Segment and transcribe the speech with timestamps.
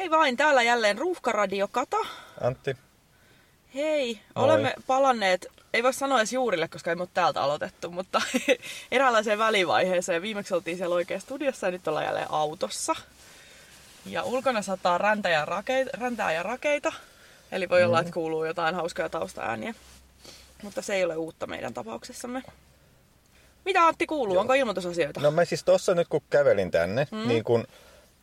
[0.00, 1.96] Hei vain, täällä jälleen Ruuhkaradio Kata.
[2.40, 2.76] Antti.
[3.74, 4.44] Hei, Moi.
[4.44, 8.22] olemme palanneet, ei voi sanoa edes juurille, koska ei ole täältä aloitettu, mutta
[8.92, 10.22] eräänlaiseen välivaiheeseen.
[10.22, 12.94] Viimeksi oltiin siellä oikein studiossa ja nyt ollaan jälleen autossa.
[14.06, 16.92] Ja ulkona sataa räntä ja rakeita, räntää ja rakeita,
[17.52, 19.74] eli voi olla, että kuuluu jotain hauskoja taustaääniä.
[20.62, 22.42] Mutta se ei ole uutta meidän tapauksessamme.
[23.64, 24.38] Mitä Antti kuuluu?
[24.38, 25.20] Onko ilmoitusasioita?
[25.20, 27.28] No mä siis tossa nyt kun kävelin tänne, mm.
[27.28, 27.66] niin kun,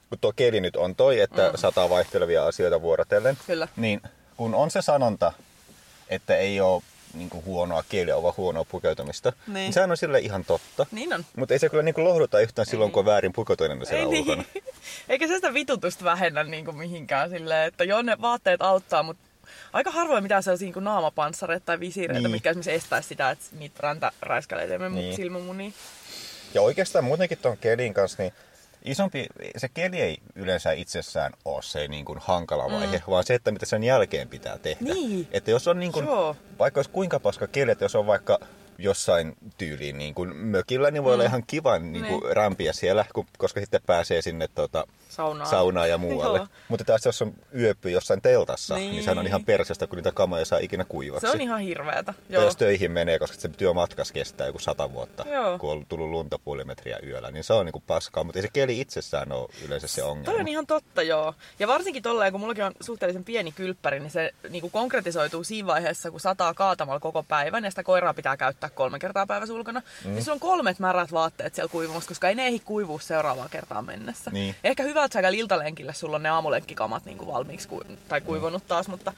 [0.09, 1.57] kun tuo keli nyt on toi, että mm.
[1.57, 3.37] sataa vaihtelevia asioita vuorotellen.
[3.47, 3.67] Kyllä.
[3.75, 4.01] Niin
[4.37, 5.33] kun on se sanonta,
[6.09, 6.81] että ei ole
[7.13, 9.73] niin kuin huonoa kieliä, vaan huonoa pukeutumista, niin, Niin.
[9.73, 10.85] sehän on sille ihan totta.
[10.91, 11.25] Niin on.
[11.35, 14.19] Mutta ei se kyllä niin kuin lohduta yhtään silloin, kun on väärin pukeutuneena siellä Ei
[14.19, 14.43] ulkona.
[14.53, 14.63] niin.
[15.09, 19.23] Eikä se sitä vitutusta vähennä niin kuin mihinkään silleen, että joo ne vaatteet auttaa, mutta
[19.73, 22.31] aika harvoin mitään sellaisia niin naamapanssareita tai visiireitä, Niin.
[22.31, 25.01] mitkä esimerkiksi estäisi sitä, että niitä räntäräiskäleitä ei mene niin.
[25.03, 25.15] Niin.
[25.15, 25.73] silmämuniin.
[26.53, 28.33] Ja oikeastaan muutenkin tuon kelin kanssa, niin
[28.91, 29.25] isompi,
[29.57, 33.03] se keli ei yleensä itsessään ole se niin kuin hankala vaihe, mm.
[33.11, 34.93] vaan se, että mitä sen jälkeen pitää tehdä.
[34.93, 35.27] Niin.
[35.31, 36.35] Että jos on niin kuin, Joo.
[36.59, 38.39] vaikka olisi kuinka paska keli, että jos on vaikka
[38.77, 42.35] jossain tyyliin niin kuin mökillä, niin voi olla ihan kiva niin kuin Niin.
[42.35, 45.49] rämpiä siellä, kun, koska sitten pääsee sinne tota, Saunaan.
[45.49, 46.37] saunaan ja muualle.
[46.37, 46.47] Joo.
[46.67, 49.03] Mutta taas jos on yöpy jossain teltassa, niin, Niin.
[49.03, 51.27] sehän on ihan persestä, kun niitä kamoja saa ikinä kuivaksi.
[51.27, 52.03] Se on ihan hirveetä.
[52.13, 52.43] Tai Joo.
[52.43, 55.59] jos töihin menee, koska se työmatkas kestää joku sata vuotta, Joo.
[55.59, 58.49] kun on tullut lunta puoli metriä yöllä, niin se on niinku paskaa, mutta ei se
[58.53, 60.25] keli itsessään ole yleensä se ongelma.
[60.31, 61.33] Toi on ihan totta, joo.
[61.59, 65.67] Ja varsinkin tolleen, kun mullakin on suhteellisen pieni kylppäri, niin se niin kuin konkretisoituu siinä
[65.67, 69.81] vaiheessa, kun sataa kaatamalla koko päivän ja sitä koiraa pitää käyttää kolme kertaa päivässä ulkona.
[70.05, 70.11] Mm.
[70.11, 73.85] Niin sulla on kolmet märät vaatteet siellä kuivumassa, koska ei ne ehdi kuivua seuraavaan kertaan
[73.85, 74.31] mennessä.
[74.31, 74.55] Niin.
[74.63, 78.67] Ehkä hyvä, että sä iltalenkillä, sulla on ne aamulenkkikamat niin kuin valmiiksi ku- tai kuivunut
[78.67, 79.13] taas, mutta,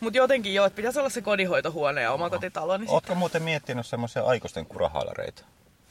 [0.00, 2.76] mutta jotenkin joo, että pitäisi olla se kodinhoitohuone ja omakotitalo.
[2.76, 2.94] Niin sit...
[2.94, 5.44] Ootko muuten miettinyt semmoisia aikuisten kurahaalareita?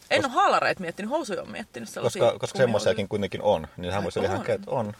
[0.09, 2.21] En ole haalareita miettinyt, housuja on miettinyt sellaisia.
[2.23, 4.93] Koska, koska semmoisiakin kuitenkin on, niin hän voisi ihan että on.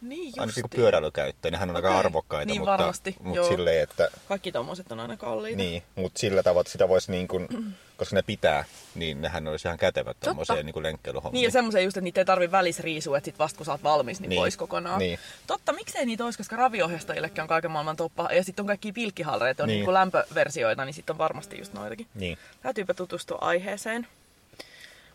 [0.00, 0.70] Niin Ainakin kun justiin.
[0.80, 1.98] pyöräilykäyttöön, niin hän on aika Okei.
[1.98, 3.48] arvokkaita, Niin mutta, varmasti, mutta joo.
[3.48, 5.56] silleen, että Kaikki tommoset on aina kalliita.
[5.56, 7.48] niin, mutta sillä tavalla, että sitä voisi niin kuin,
[7.96, 11.32] koska ne pitää, niin nehän olisi ihan kätevät tommoseen niin lenkkeilyhommiin.
[11.40, 13.72] Niin ja semmoisen just, että niitä ei tarvi välis riisua, että sit vasta kun sä
[13.72, 14.98] oot valmis, niin, Niin, pois kokonaan.
[14.98, 15.18] niin.
[15.46, 18.28] Totta, miksei niitä olisi, koska raviohjastajillekin on kaiken maailman toppa.
[18.32, 19.66] Ja sitten on kaikki pilkkihalreita, on.
[19.68, 19.80] Niin.
[19.84, 22.06] niin lämpöversioita, niin sitten on varmasti just noitakin.
[22.14, 22.38] Niin.
[22.62, 24.06] Täytyypä tutustua aiheeseen.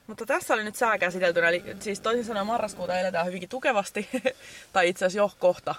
[0.07, 4.09] Mutta tässä oli nyt sää käsiteltynä, eli siis toisin sanoen marraskuuta eletään hyvinkin tukevasti,
[4.73, 5.75] tai itse asiassa jo kohta.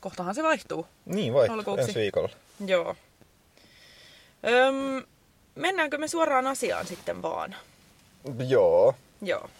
[0.00, 0.86] Kohtahan se vaihtuu.
[1.04, 1.82] Niin vai, Alkuuksi.
[1.82, 2.28] ensi viikolla.
[2.66, 2.96] Joo.
[4.48, 5.04] Öm,
[5.54, 7.56] mennäänkö me suoraan asiaan sitten vaan?
[8.48, 8.94] Joo.
[9.22, 9.50] Joo.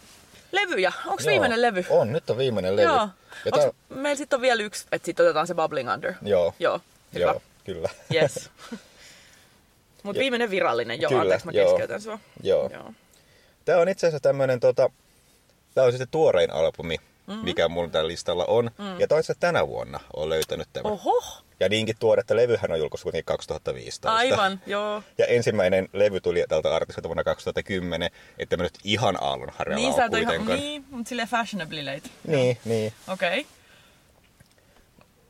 [0.53, 0.93] Levyjä.
[1.07, 1.85] Onko viimeinen levy?
[1.91, 2.87] On, nyt on viimeinen levy.
[2.87, 3.09] Joo.
[3.45, 6.13] Ja Onks, tää- meillä sitten on vielä yksi, että sitten otetaan se Bubbling Under.
[6.23, 6.55] Joo.
[6.59, 6.81] Joo.
[7.15, 7.25] Hyvä.
[7.25, 7.89] Joo, kyllä.
[8.15, 8.51] Yes.
[10.03, 11.69] Mutta viimeinen virallinen, joo, Kyllä, anteeksi mä joo.
[11.71, 12.19] keskeytän sua.
[12.43, 12.71] Joo.
[12.73, 12.93] joo.
[13.65, 14.91] Tämä on itse asiassa tämmönen tota,
[15.75, 17.45] tää on sitten tuorein albumi, mm-hmm.
[17.45, 18.71] mikä mulla tällä listalla on.
[18.79, 19.01] Mm.
[19.01, 20.93] Ja toisaalta tänä vuonna on löytänyt tämän.
[20.93, 21.23] Oho,
[21.61, 24.15] Ja niinkin tuore, että levyhän on julkaistu kuitenkin 2015.
[24.17, 25.03] aivan, joo.
[25.19, 29.97] Ja ensimmäinen levy tuli tältä artistilta vuonna 2010, että mä nyt ihan aallonharjalla Niin, on
[29.97, 32.11] sä et ihan, niin, mutta silleen fashionably late.
[32.27, 32.93] niin, niin.
[33.09, 33.41] Okei.
[33.41, 33.45] Okay.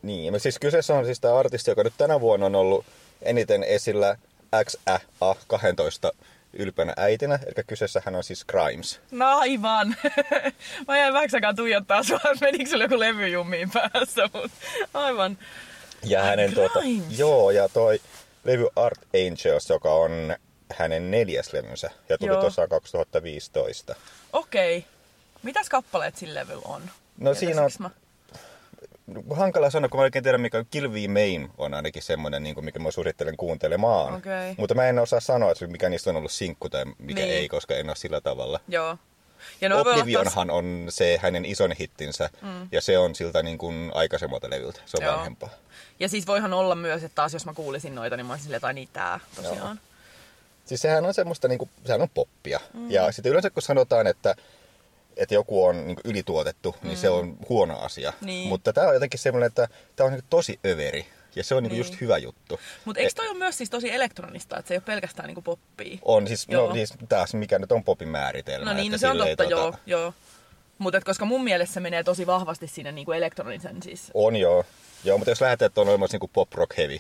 [0.03, 2.87] Niin, ja siis kyseessä on siis tämä artisti, joka nyt tänä vuonna on ollut
[3.23, 4.17] eniten esillä
[4.57, 6.17] XA12
[6.53, 9.01] ylpeänä äitinä, eli kyseessä hän on siis Grimes.
[9.11, 9.97] No aivan.
[10.89, 13.31] mä jäin väksäkään tuijottaa sua, menikö sulla joku levy
[13.73, 14.57] päässä, mutta
[14.95, 15.39] aivan.
[16.05, 16.81] Ja hänen tuota,
[17.17, 18.01] joo, ja toi
[18.45, 20.37] levy Art Angels, joka on
[20.75, 23.95] hänen neljäs levynsä, ja tuli tosiaan 2015.
[24.33, 24.79] Okei.
[24.79, 24.91] Okay.
[25.43, 26.83] Mitäs kappaleet sillä levyllä on?
[27.19, 27.91] No siinä on, Mä...
[29.31, 32.79] hankala sanoa, kun mä oikein tiedän, mikä V Main on ainakin semmoinen, niin kuin mikä
[32.79, 34.15] mä suosittelen kuuntelemaan.
[34.15, 34.55] Okei.
[34.59, 37.35] Mutta mä en osaa sanoa, että mikä niistä on ollut sinkku tai mikä Niin.
[37.35, 38.61] ei, koska en ole sillä tavalla.
[38.69, 38.99] Joo.
[39.61, 40.01] Ja no olla taas...
[40.01, 42.69] Oblivionhan on se hänen ison hittinsä, mm.
[42.73, 44.81] ja se on siltä niin kuin aikaisemmalta levyltä.
[44.87, 45.17] Se on Joo.
[45.17, 45.51] vanhempaa.
[46.01, 48.75] Ja siis voihan olla myös, että taas jos mä kuulisin noita, niin mä olisin silleen,
[48.75, 49.81] niin tää tosiaan.
[50.67, 52.61] Siis sehän on semmoista, niin kuin, sehän on poppia.
[52.75, 52.91] Mm.
[52.91, 54.35] Ja sitten yleensä kun sanotaan, että,
[55.17, 56.89] että joku on niin ylituotettu, mm.
[56.89, 58.13] niin se on huono asia.
[58.21, 58.49] Niin.
[58.49, 61.07] Mutta tämä on jotenkin semmoinen, että tämä on niin tosi överi.
[61.37, 61.71] Ja se on niin.
[61.71, 61.79] Niin.
[61.79, 62.61] just hyvä juttu.
[62.85, 65.99] Mutta eikö toi ole myös siis tosi elektronista, että se ei ole pelkästään niinku poppia?
[66.03, 66.69] On siis, Joo.
[66.69, 68.71] no siis taas mikä nyt on popin määritelmä.
[68.71, 69.75] No niin, no että se on totta, tota, joo.
[69.87, 70.15] joo.
[70.79, 74.11] Mutta koska mun mielestä se menee tosi vahvasti sinne niinku elektronisen siis.
[74.15, 74.65] On joo.
[75.05, 76.99] Joo, mutta jos lähdetään, että on olemassa niin pop rock heavy,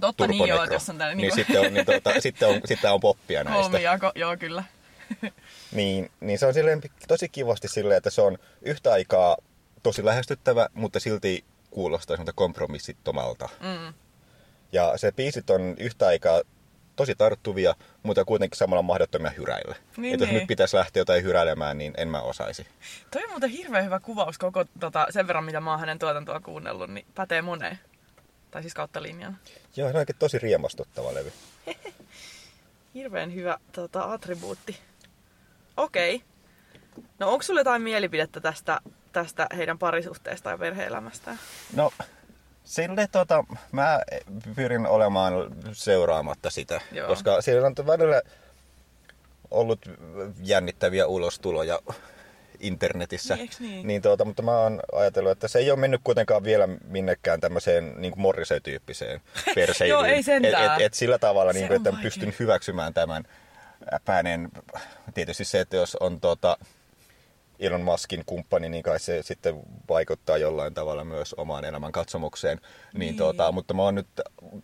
[0.00, 2.92] Totta niin joo, jos on tällainen niin, niinku sitten, on, niin tota, sitten, on, sitten
[2.92, 3.62] on poppia näistä.
[3.62, 4.64] kolmijako, joo kyllä.
[5.72, 9.36] Niin, niin se on silleen tosi kivasti silleen, että se on yhtä aikaa
[9.82, 13.48] tosi lähestyttävä, mutta silti kuulostaa semmoista kompromissittomalta.
[13.60, 13.94] Mm.
[14.72, 16.40] Ja se biisit on yhtä aikaa
[16.96, 19.74] tosi tarttuvia, mutta kuitenkin samalla mahdottomia hyräillä.
[19.96, 20.38] Niin, että jos niin.
[20.38, 22.66] nyt pitäisi lähteä jotain hyräilemään, niin en mä osaisi.
[23.10, 26.40] Toi on muuten hirveän hyvä kuvaus koko tota, sen verran, mitä mä oon hänen tuotantoa
[26.40, 27.78] kuunnellut, niin pätee moneen.
[28.50, 29.38] Tai siis kautta linjan.
[29.76, 31.32] Joo, se on oikein tosi riemastuttava levy.
[32.94, 34.78] Hirveän hyvä tota, attribuutti.
[35.76, 36.22] Okei.
[37.18, 38.80] No onko sulla jotain mielipidettä tästä,
[39.12, 41.38] tästä heidän parisuhteestaan ja perhe-elämästään?
[41.76, 41.92] No,
[42.64, 44.00] sille tota, mä
[44.54, 45.32] pyrin olemaan
[45.72, 47.08] seuraamatta sitä, Joo.
[47.08, 48.22] koska siellä on välillä
[49.50, 49.78] ollut
[50.42, 51.80] jännittäviä ulostuloja
[52.60, 53.36] internetissä.
[53.36, 53.86] Niin, niin?
[53.86, 57.94] niin tuota, mutta mä oon ajatellut, että se ei ole mennyt kuitenkaan vielä minnekään tämmöiseen
[57.96, 59.20] niin Morrissey-tyyppiseen
[59.54, 59.98] perseilyyn.
[59.98, 60.64] Joo, ei sentään.
[60.64, 62.02] Et, et, et sillä tavalla, Se niin kuin, että vaikea.
[62.02, 63.24] pystyn hyväksymään tämän
[64.04, 64.48] päänen.
[65.14, 66.56] Tietysti se, että jos on tuota,
[67.58, 72.58] Elon Muskin kumppani, niin kai se sitten vaikuttaa jollain tavalla myös omaan elämän katsomukseen.
[72.58, 72.98] Niin.
[72.98, 73.16] Niin.
[73.16, 74.06] Tuota, mutta mä oon nyt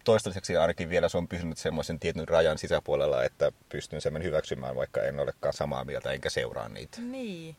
[0.05, 5.03] toistaiseksi ainakin vielä se on pysynyt semmoisen tietyn rajan sisäpuolella, että pystyn sen hyväksymään, vaikka
[5.03, 7.01] en olekaan samaa mieltä enkä seuraa niitä.
[7.01, 7.57] Niin.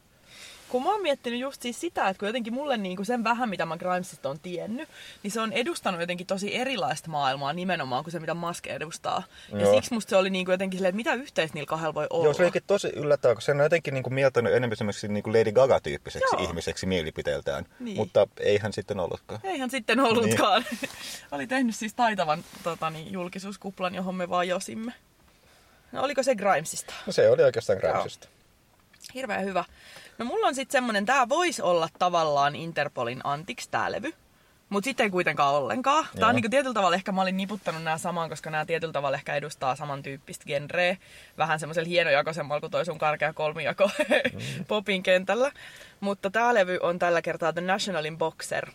[0.72, 3.66] Kun mä oon miettinyt just siis sitä, että kun jotenkin mulle niinku sen vähän, mitä
[3.66, 4.90] mä Grimesista on tiennyt,
[5.24, 9.24] niin se on edustanut jotenkin tosi erilaista maailmaa nimenomaan kuin se, mitä Musk edustaa.
[9.52, 9.74] Ja Joo.
[9.74, 12.24] siksi musta se oli niinku jotenkin silleen, että mitä yhteistä niillä kahdella voi olla.
[12.26, 15.24] Joo, se olikin tosi yllättävää, kun se on jotenkin niin kuin mieltänyt enemmän semmoiseksi niin
[15.24, 16.44] kuin Lady Gaga-tyyppiseksi Joo.
[16.44, 17.98] ihmiseksi mielipiteeltään, Niin.
[17.98, 19.42] mutta eihän sitten ollutkaan.
[19.44, 20.66] Eihän sitten ollutkaan.
[21.32, 24.94] oli tehnyt siis taitavan tota, niin, julkisuuskuplan, johon me vaan josimme.
[25.92, 26.94] No oliko se Grimesista?
[27.06, 28.28] No se oli oikeastaan Grimesista.
[29.14, 29.64] Hirveän hyvä.
[30.22, 34.14] No mulla on sitten semmonen, tää voisi olla tavallaan Interpolin Antiks tää levy.
[34.70, 36.04] Mutta sitten ei kuitenkaan ollenkaan.
[36.04, 36.30] Tää Joo.
[36.30, 39.36] on niinku tietyllä tavalla, ehkä mä olin niputtanut nämä samaan, koska nämä tietyllä tavalla ehkä
[39.36, 40.98] edustaa samantyyppistä genreä.
[41.38, 43.88] Vähän semmoisella hienojakoisemmalla kuin toi sun karkea kolmijako
[44.34, 44.66] mm.
[44.68, 45.52] popin kentällä.
[46.00, 48.70] Mutta tää levy on tällä kertaa The Nationalin Boxer.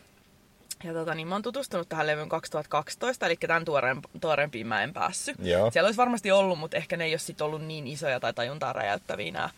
[0.84, 4.92] Ja tota, niin mä oon tutustunut tähän levyyn 2012, eli tämän tuoreen, tuoreempiin mä en
[4.92, 5.36] päässyt.
[5.38, 5.70] Joo.
[5.70, 8.72] Siellä olisi varmasti ollut, mutta ehkä ne ei ole sit ollut niin isoja tai tajuntaa
[8.72, 9.50] räjäyttäviä nämä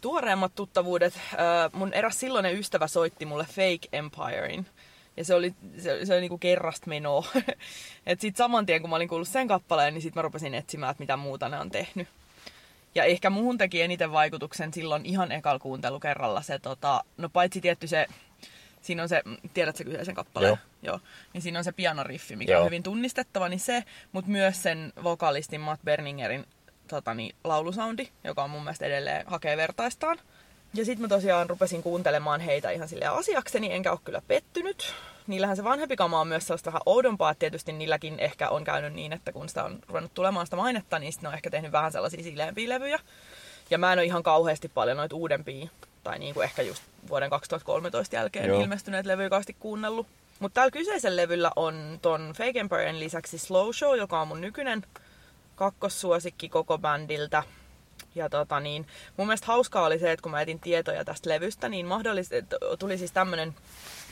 [0.00, 1.14] tuoreemmat tuttavuudet.
[1.14, 4.66] Äh, mun eräs silloinen ystävä soitti mulle Fake Empirein.
[5.16, 7.26] Ja se oli, se, se oli niinku kerrasta menoa.
[8.06, 10.90] Et sit saman tien, kun mä olin kuullut sen kappaleen, niin sit mä rupesin etsimään,
[10.90, 12.08] että mitä muuta ne on tehnyt.
[12.94, 17.86] Ja ehkä muuhun teki eniten vaikutuksen silloin ihan ekal kuuntelukerralla se, tota, no paitsi tietty
[17.86, 18.06] se,
[18.82, 19.22] siinä on se,
[19.54, 20.48] tiedätkö kyseisen kappaleen?
[20.48, 20.58] Joo.
[20.82, 21.00] Joo.
[21.32, 22.60] Niin siinä on se pianoriffi, mikä Joo.
[22.60, 26.46] on hyvin tunnistettava, niin se, mutta myös sen vokalistin Matt Berningerin
[26.88, 30.18] tota, niin, laulusoundi, joka on mun mielestä edelleen hakee vertaistaan.
[30.74, 34.94] Ja sitten mä tosiaan rupesin kuuntelemaan heitä ihan silleen asiakseni, enkä ole kyllä pettynyt.
[35.26, 38.92] Niillähän se vanhempi kama on myös sellaista vähän oudompaa, että tietysti niilläkin ehkä on käynyt
[38.92, 41.92] niin, että kun sitä on ruvennut tulemaan sitä mainetta, niin sitten on ehkä tehnyt vähän
[41.92, 42.98] sellaisia sileämpiä levyjä.
[43.70, 45.68] Ja mä en ole ihan kauheasti paljon noita uudempia,
[46.04, 48.60] tai niin kuin ehkä just vuoden 2013 jälkeen Joo.
[48.60, 50.06] ilmestyneet levyjä kauheasti kuunnellut.
[50.38, 54.84] Mutta tällä kyseisellä levyllä on ton Fake Empirein lisäksi Slow Show, joka on mun nykyinen
[55.56, 57.42] kakkossuosikki koko bändiltä.
[58.14, 58.86] Ja tota niin,
[59.16, 62.98] mun mielestä hauskaa oli se, että kun mä etin tietoja tästä levystä, niin mahdollisesti tuli
[62.98, 63.54] siis tämmönen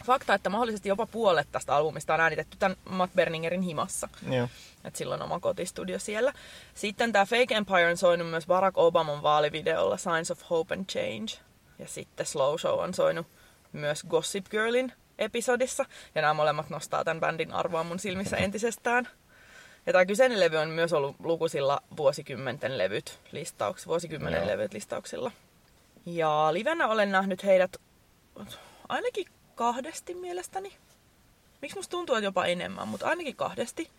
[0.05, 4.08] fakta, että mahdollisesti jopa puolet tästä albumista on äänitetty tämän Matt Berningerin himassa.
[4.31, 4.49] Joo.
[4.85, 6.32] Et silloin oma kotistudio siellä.
[6.75, 11.32] Sitten tämä Fake Empire on soinut myös Barack Obaman vaalivideolla Signs of Hope and Change.
[11.79, 13.26] Ja sitten Slow Show on soinut
[13.73, 15.85] myös Gossip Girlin episodissa.
[16.14, 19.08] Ja nämä molemmat nostaa tämän bändin arvoa mun silmissä entisestään.
[19.87, 24.49] Ja tämä kyseinen levy on myös ollut lukuisilla vuosikymmenten levyt listauks, vuosikymmenen Joo.
[24.49, 25.31] levyt listauksilla.
[26.07, 27.77] Ja livenä olen nähnyt heidät
[28.89, 30.73] ainakin kahdesti mielestäni.
[31.63, 33.91] Miksi musta tuntuu, että jopa enemmän, mutta ainakin kahdesti.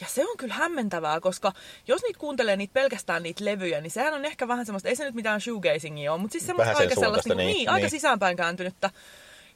[0.00, 1.52] Ja se on kyllä hämmentävää, koska
[1.88, 5.04] jos niitä kuuntelee niitä pelkästään niitä levyjä, niin sehän on ehkä vähän semmoista, ei se
[5.04, 7.90] nyt mitään shoegazingia ole, mutta siis semmoista Vähän aika sellaista, niin, niin, niin, aika niin.
[7.90, 8.90] sisäänpäin kääntynyttä.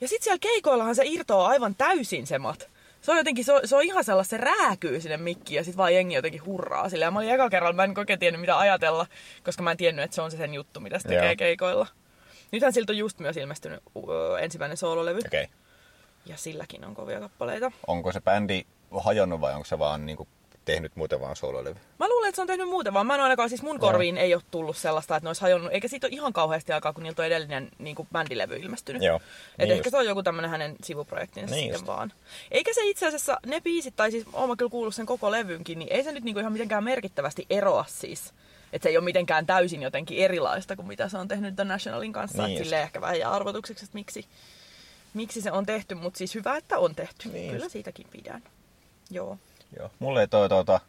[0.00, 2.68] Ja sitten siellä keikoillahan se irtoaa aivan täysin se mat.
[3.00, 5.76] Se on jotenkin, se on, se on ihan sellaista, se rääkyy sinne mikkiin ja sit
[5.76, 7.04] vaan jengi jotenkin hurraa sille.
[7.04, 9.06] Ja mä olin eka kerralla, mä en oikein tiennyt mitä ajatella,
[9.44, 11.36] koska mä en tiennyt, että se on se sen juttu, mitä se tekee Joo.
[11.36, 11.86] keikoilla.
[12.52, 14.04] Nythän siltä on just myös ilmestynyt uh,
[14.40, 15.18] ensimmäinen soololevy.
[15.18, 15.44] Okei.
[15.44, 15.56] Okay.
[16.26, 17.72] Ja silläkin on kovia kappaleita.
[17.86, 18.64] Onko se bändi
[19.00, 20.28] hajonnut vai onko se vaan niin kuin,
[20.68, 21.76] tehnyt muuten vaan soololevy?
[21.98, 24.34] Mä luulen, että se on tehnyt muuten, vaan mä en ainakaan, siis mun korviin ei
[24.34, 27.22] ole tullut sellaista, että ne olisi hajonnut, eikä siitä ole ihan kauheasti aikaa, kun niiltä
[27.22, 29.02] on edellinen niin kuin bändilevy ilmestynyt.
[29.02, 29.22] Joo, Et
[29.58, 29.90] niin ehkä just.
[29.90, 31.86] se on joku tämmönen hänen sivuprojektinsa Niin sitten just.
[31.86, 32.12] vaan.
[32.50, 35.78] Eikä se itse asiassa, ne biisit, tai siis oon mä kyllä kuullut sen koko levynkin,
[35.78, 38.32] niin ei se nyt niinku ihan mitenkään merkittävästi eroa siis.
[38.72, 42.12] Että se ei ole mitenkään täysin jotenkin erilaista kuin mitä se on tehnyt The Nationalin
[42.12, 42.42] kanssa.
[42.42, 44.26] Niin Niin silleen ehkä vähän jää arvotukseksi, että miksi,
[45.14, 47.28] miksi se on tehty, mutta siis hyvä, että on tehty.
[47.28, 47.72] Niin kyllä just.
[47.72, 48.42] siitäkin pidän.
[49.10, 49.38] Joo.
[49.78, 49.90] Joo.
[49.98, 50.80] Mulle ei toi, tuota,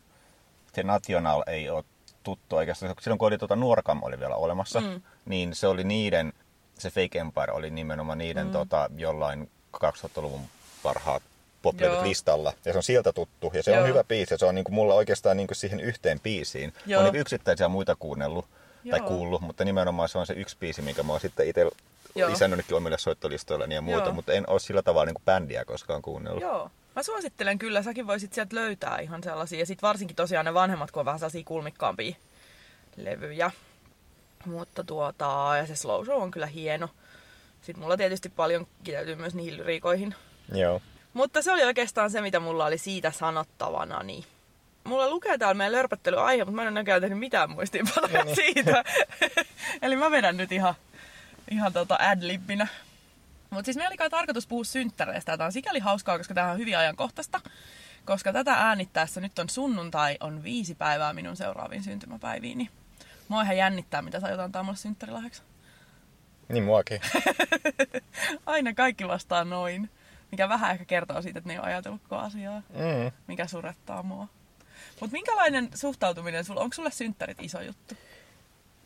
[0.74, 1.84] se National ei ole
[2.24, 2.96] tuttu oikeastaan.
[3.02, 5.02] Silloin kun oli tuota Nuorkam oli vielä olemassa, Mm.
[5.26, 6.34] niin se oli niiden,
[6.78, 8.52] se Fake Empire oli nimenomaan niiden mm.
[8.52, 10.42] tota, jollain 2000-luvun
[10.84, 11.24] parhaat
[11.62, 12.54] poplevyt listalla.
[12.66, 13.52] Ja se on sieltä tuttu.
[13.54, 13.82] Ja se Joo.
[13.82, 14.34] on hyvä biisi.
[14.34, 16.74] Ja se on niin kuin mulla oikeastaan niin kuin siihen yhteen biisiin.
[16.86, 17.04] Joo.
[17.04, 18.46] Niin yksittäisiä muita kuunnellut
[18.90, 19.08] tai Joo.
[19.08, 21.66] kuullut, mutta nimenomaan se on se yksi biisi, minkä mä oon sitten itse
[22.28, 24.04] lisännytkin omille soittolistoilleni ja muuta.
[24.06, 24.14] Joo.
[24.14, 26.44] Mutta en ole sillä tavalla niin kuin bändiä koskaan kuunnellut.
[26.44, 26.72] Joo.
[26.96, 29.60] Mä suosittelen kyllä, säkin voisit sieltä löytää ihan sellaisia.
[29.60, 32.16] Ja sit varsinkin tosiaan ne vanhemmat, kun on vähän sellaisia kulmikkaampia
[32.98, 33.52] levyjä.
[34.46, 36.90] Mutta tuota, ja se slow show on kyllä hieno.
[37.62, 40.16] Sitten mulla tietysti paljon kiteytyy myös niihin lyriikoihin.
[40.54, 40.82] Joo.
[41.14, 44.04] Mutta se oli oikeastaan se, mitä mulla oli siitä sanottavana.
[44.04, 44.24] Niin.
[44.84, 48.36] Mulla lukee täällä meidän lörpöttelyaihe, mutta mä en ole näköjään tehnyt mitään muistiinpanoja niin.
[48.36, 48.84] siitä.
[49.82, 50.74] Eli mä vedän nyt ihan,
[51.52, 52.68] ihan tota adlibbinä.
[53.50, 55.38] Mutta siis meillä oli kai tarkoitus puhua synttäreistä.
[55.38, 57.42] Tämä on sikäli hauskaa, koska tämä on hyvin ajankohtaista.
[58.06, 62.58] Koska tätä äänittäessä nyt on sunnuntai, on viisi päivää minun seuraaviin syntymäpäiviin.
[62.58, 62.70] Niin
[63.28, 65.42] mua ihan jännittää, mitä sä aiot antaa mulle synttärilahjaksi.
[66.50, 67.02] Niin muakin.
[68.46, 69.90] Aina kaikki vastaa noin.
[70.32, 72.62] Mikä vähän ehkä kertoo siitä, että ne ei ole ajatellut koko asiaa.
[72.70, 73.12] Mm.
[73.28, 74.28] mikä surettaa mua.
[75.00, 77.96] Mutta minkälainen suhtautuminen sulla, onko sulle synttärit iso juttu?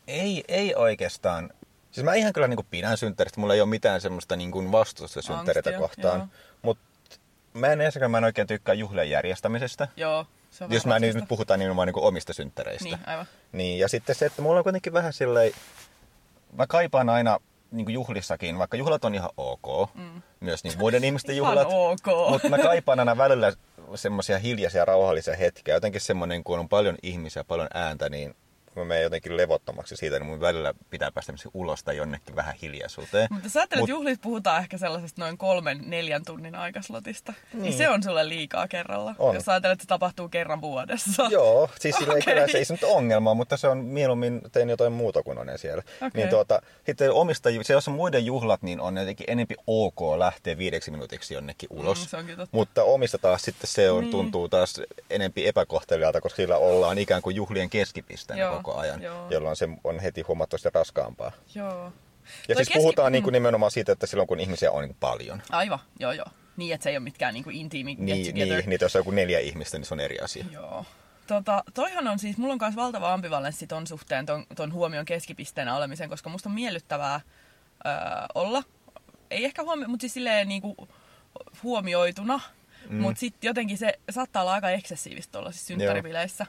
[0.06, 1.50] Ei, ei oikeastaan.
[1.94, 3.40] Siis mä ihan kyllä niin pidän synttäristä.
[3.40, 6.30] Mulla ei ole mitään semmoista niin vastusta synttäreitä kohtaan.
[6.62, 6.84] Mutta
[7.52, 9.88] mä en ensinnäkään mä en oikein tykkää juhlien järjestämisestä.
[9.96, 11.20] Joo, se on Jos mä nyt, raskasta.
[11.20, 12.84] nyt puhutaan nimenomaan niin omista synttäreistä.
[12.84, 13.26] Niin, aivan.
[13.52, 15.52] Niin, ja sitten se, että mulla on kuitenkin vähän silleen,
[16.52, 17.38] mä kaipaan aina
[17.70, 20.22] niin juhlissakin, vaikka juhlat on ihan ok, mm.
[20.40, 22.30] myös niin muiden ihmisten juhlat, ok.
[22.30, 23.52] mutta mä kaipaan aina välillä
[23.94, 25.74] semmoisia hiljaisia rauhallisia hetkiä.
[25.74, 28.36] Jotenkin semmoinen, kun on paljon ihmisiä, paljon ääntä, niin
[28.76, 33.26] mä menen jotenkin levottomaksi siitä, niin mun välillä pitää päästä ulos tai jonnekin vähän hiljaisuuteen.
[33.30, 37.32] Mutta sä ajattelet, Mut- että juhlissa puhutaan ehkä sellaisesta noin kolmen, neljän tunnin aikaslotista.
[37.52, 37.62] Niin.
[37.62, 37.72] Niin.
[37.72, 39.14] se on sulle liikaa kerralla.
[39.18, 39.34] On.
[39.34, 41.26] Jos ajattelet, että se tapahtuu kerran vuodessa.
[41.30, 42.34] Joo, siis sillä okay.
[42.34, 45.58] kyllä se ei se nyt ongelma, mutta se on mieluummin teen jotain muuta kuin olen
[45.58, 45.82] siellä.
[45.96, 46.10] Okei.
[46.14, 50.58] Niin tuota, sitten omista, se jos on muiden juhlat, niin on jotenkin enempi ok lähteä
[50.58, 52.00] viideksi minuutiksi jonnekin ulos.
[52.00, 52.56] Mm, se onkin totta.
[52.56, 54.10] Mutta omista taas sitten se on, Niin.
[54.10, 59.26] tuntuu taas enempi epäkohtelijalta, koska sillä ollaan ikään kuin juhlien keskipisteenä Joo, koko ajan, joo.
[59.30, 61.32] jolloin se on heti huomattavasti raskaampaa.
[61.54, 61.92] Joo.
[62.48, 64.96] Ja Toi siis puhutaan keski- niin kuin nimenomaan siitä, että silloin kun ihmisiä on niin
[65.00, 65.42] paljon.
[65.50, 66.26] Aivan, joo joo.
[66.56, 68.56] Niin, että se ei ole mitkään niinku intiimi get Niin, together.
[68.58, 70.44] niin, niitä jos on joku neljä ihmistä, niin se on eri asia.
[70.50, 70.84] Joo.
[71.26, 75.76] Tota, toihan on siis, mulla on myös valtava ambivalenssi ton suhteen, ton, ton huomion keskipisteenä
[75.76, 77.20] olemisen, koska musta on miellyttävää
[77.86, 77.92] öö,
[78.34, 78.62] olla.
[79.30, 80.88] Ei ehkä huomio, mutta siis silleen niinku
[81.62, 82.40] huomioituna,
[82.88, 83.00] mm.
[83.00, 86.46] mutta sitten jotenkin se saattaa olla aika eksessiivistä tuollaisissa synttäribileissä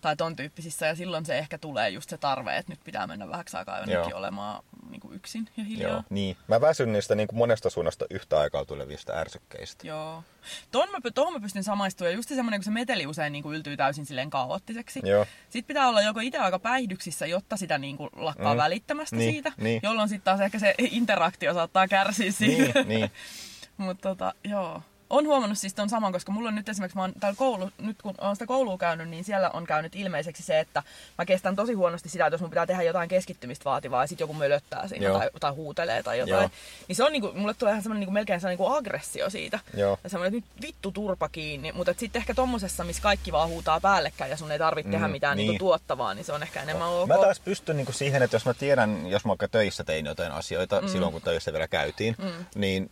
[0.00, 3.28] tai ton tyyppisissä, ja silloin se ehkä tulee just se tarve, että nyt pitää mennä
[3.28, 4.18] vähäksi aikaa jonnekin Joo.
[4.18, 5.90] olemaan niinku yksin ja hiljaa.
[5.90, 6.36] Joo, niin.
[6.48, 9.86] Mä väsyn niistä niin kuin monesta suunnasta yhtä aikaa tulevista ärsykkeistä.
[9.86, 10.24] Joo.
[10.70, 10.98] Tuohon mä,
[11.32, 12.12] mä pystyn samaistumaan.
[12.12, 15.00] Ja just semmoinen, kun se meteli usein niin kuin yltyy täysin silleen kaoottiseksi.
[15.04, 15.26] Joo.
[15.48, 18.58] Sitten pitää olla joko itse aika päihdyksissä, jotta sitä niin kuin lakkaa mm.
[18.58, 19.52] välittämästä Niin, siitä.
[19.56, 19.80] niin.
[19.82, 22.82] Jolloin sitten taas ehkä se interaktio saattaa kärsiä siitä.
[22.82, 23.10] Niin, niin.
[23.76, 24.82] Mutta tota, joo.
[25.10, 28.02] On huomannut siis ton saman, koska mulla on nyt esimerkiksi, mä oon täällä koulu, nyt
[28.02, 30.82] kun olen sitä koulua käynyt, niin siellä on käynyt ilmeiseksi se, että
[31.18, 34.22] mä kestän tosi huonosti sitä, että jos mun pitää tehdä jotain keskittymistä vaativaa ja sitten
[34.22, 35.18] joku mölöttää siinä Joo.
[35.18, 36.40] tai, tai, huutelee tai jotain.
[36.42, 36.50] Joo.
[36.88, 39.58] Niin se on niinku, mulle tulee ihan semmoinen niinku, melkein sellainen niinku aggressio siitä.
[39.74, 39.98] Joo.
[40.04, 41.72] Ja semmoinen, että nyt vittu turpa kiinni.
[41.72, 45.12] Mutta sitten ehkä tommosessa, missä kaikki vaan huutaa päällekkäin ja sun ei tarvitse tehdä Mm,
[45.12, 45.48] mitään niin.
[45.48, 47.08] niinku tuottavaa, niin se on ehkä enemmän ok.
[47.08, 50.32] Mä taas pystyn niinku siihen, että jos mä tiedän, jos mä vaikka töissä tein jotain
[50.32, 50.88] asioita, mm.
[50.88, 52.44] silloin kun töissä vielä käytiin, mm.
[52.54, 52.90] niin,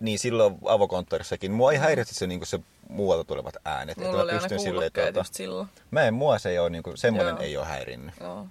[0.00, 3.96] niin silloin avokonttorissakin mua ei häiritse se, niinku se muualta tulevat äänet.
[3.96, 5.68] Mulla että oli mä aina pystyn silleen, tuota, silloin.
[5.90, 7.42] mä en, mua se ei ole, niinku, semmoinen Joo.
[7.42, 8.14] ei ole häirinnyt.
[8.20, 8.46] Joo.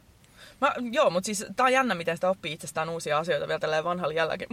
[0.62, 3.84] Mä, joo, mutta siis tää on jännä, miten sitä oppii itsestään uusia asioita vielä tälleen
[3.84, 4.48] vanhalla jälläkin.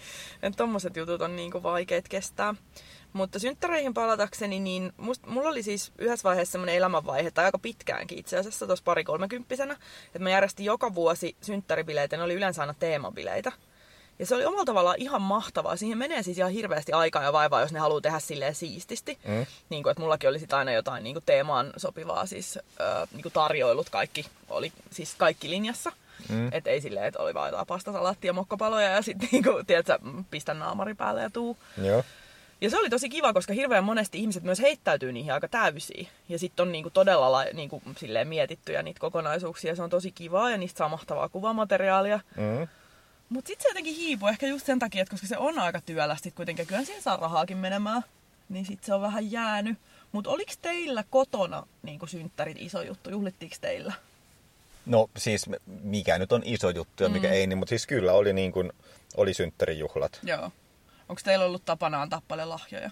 [0.56, 2.54] tommoset jutut on niinku vaikeet kestää.
[3.12, 8.18] Mutta synttäreihin palatakseni, niin must, mulla oli siis yhdessä vaiheessa semmoinen elämänvaihe, tai aika pitkäänkin
[8.18, 9.76] itse asiassa, tuossa pari kolmekymppisenä,
[10.06, 13.52] että mä järjestin joka vuosi synttäribileitä, ne oli yleensä aina teemabileitä.
[14.18, 15.76] Ja se oli omalla tavallaan ihan mahtavaa.
[15.76, 19.18] Siihen menee siis ihan hirveästi aikaa ja vaivaa, jos ne haluaa tehdä silleen siististi.
[19.28, 19.46] Mm.
[19.70, 23.22] Niin kuin, että mullakin oli sit aina jotain niin kuin teemaan sopivaa siis, äh, niin
[23.22, 23.90] kuin tarjoilut.
[23.90, 25.92] Kaikki oli siis kaikki linjassa.
[26.28, 26.48] Mm.
[26.52, 29.98] Että ei silleen, että oli vaan jotain pastasalaattia ja mokkapaloja ja sitten niin kuin, tiedätkö,
[30.30, 31.56] pistä naamari päälle ja tuu.
[31.82, 32.04] Joo.
[32.60, 36.08] Ja se oli tosi kiva, koska hirveän monesti ihmiset myös heittäytyy niihin aika täysiin.
[36.28, 39.76] Ja sitten on niinku todella la, niinku, silleen mietittyjä niitä kokonaisuuksia.
[39.76, 42.20] Se on tosi kivaa ja niistä saa mahtavaa kuvamateriaalia.
[42.36, 42.68] Mm.
[43.28, 46.30] Mutta sitten se jotenkin hiipuu ehkä just sen takia, että koska se on aika työlästi
[46.30, 46.66] kuitenkin.
[46.66, 48.04] Kyllä siihen saa rahaakin menemään.
[48.48, 49.78] Niin sitten se on vähän jäänyt.
[50.12, 53.10] Mutta oliko teillä kotona niin synttärit iso juttu?
[53.10, 53.92] Juhlittiinko teillä?
[54.86, 55.46] No siis
[55.82, 57.32] mikä nyt on iso juttu ja mikä Mm.
[57.34, 58.72] ei, niin, mutta siis kyllä oli, niin kuin,
[59.16, 60.20] oli synttärijuhlat.
[60.22, 60.50] Joo.
[61.08, 62.90] Onko teillä ollut tapana antaa paljon lahjoja?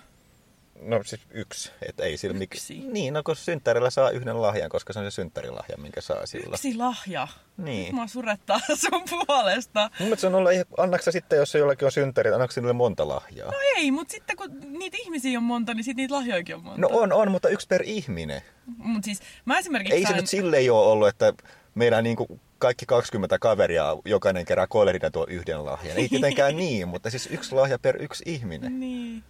[0.80, 2.54] No siis yksi, että ei sillä mik...
[2.54, 2.78] Yksi?
[2.78, 6.54] Niin, no kun synttärillä saa yhden lahjan, koska se on se synttärilahja, minkä saa sillä.
[6.54, 7.28] Yksi lahja.
[7.56, 7.94] Niin.
[7.94, 9.80] Mua surettaa sun puolesta.
[9.80, 13.08] Mun mielestä se on olla, annaksa sitten, jos se jollakin on synttäri, annaksa sinulle monta
[13.08, 13.50] lahjaa?
[13.50, 16.80] No ei, mutta sitten kun niitä ihmisiä on monta, niin sitten niitä lahjoikin on monta.
[16.80, 18.42] No on, on, mutta yksi per ihminen.
[18.76, 20.16] Mut siis mä esimerkiksi Ei se sain...
[20.16, 21.32] nyt silleen ole ollut, että
[21.74, 25.96] meidän niin kuin kaikki 20 kaveria jokainen kerää kolerina tuo yhden lahjan.
[25.96, 28.80] Ei tietenkään niin, mutta siis yksi lahja per yksi ihminen.
[28.80, 29.24] Niin.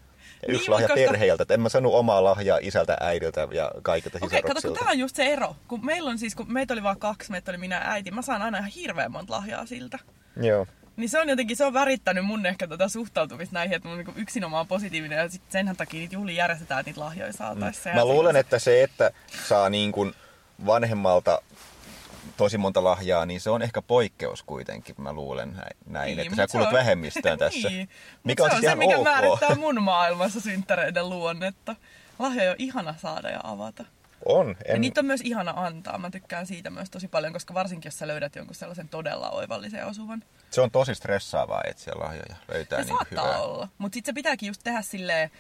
[0.49, 1.43] Ja yksi Niin, lahja koska- perheeltä.
[1.43, 4.99] Että en mä saanut omaa lahjaa isältä, äidiltä ja kaikilta Okei, kato, kun tää on
[4.99, 5.57] just se ero.
[5.69, 8.23] Kun meillä on siis, kun meitä oli vaan kaksi, meitä oli minä ja äiti, mä
[8.23, 9.99] saan aina ihan hirveän monta lahjaa siltä.
[10.43, 10.67] Joo.
[10.97, 14.13] Niin se on jotenkin, se on värittänyt mun ehkä tätä suhtautumista näihin, että mun niinku
[14.17, 17.95] yksinomaan positiivinen ja sit senhän takia niitä juhlia järjestetään, että niitä lahjoja saataisiin.
[17.95, 19.11] Mä luulen, että se, että
[19.49, 20.15] saa niin kuin
[20.67, 21.43] vanhemmalta
[22.37, 26.47] tosi monta lahjaa, niin se on ehkä poikkeus kuitenkin, mä luulen näin, näin että sä
[26.47, 27.69] kuulut on- vähemmistöön tässä.
[27.69, 27.89] niin.
[28.25, 29.05] Mikä on, se on se, mikä ok.
[29.05, 31.77] määrittää mun maailmassa synttäreiden luonnetta.
[32.19, 33.85] Lahjoja on ihana saada ja avata.
[34.25, 34.49] On.
[34.69, 35.99] Ja En, niitä on myös ihana antaa.
[35.99, 39.79] Mä tykkään siitä myös tosi paljon, koska varsinkin jos sä löydät jonkun sellaisen todella oivallisen
[39.79, 40.23] ja osuvan.
[40.51, 42.37] Se on tosi stressaavaa etsiä lahjoja.
[42.49, 43.41] Löytää Se niin saattaa hyvää.
[43.43, 43.69] olla.
[43.79, 45.31] Mutta sitten se pitääkin just tehdä silleen,